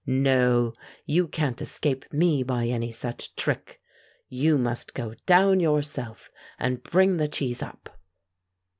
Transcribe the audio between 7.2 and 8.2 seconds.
cheese up."